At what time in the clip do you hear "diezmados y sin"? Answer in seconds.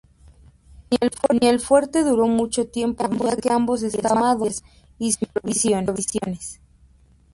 4.39-5.27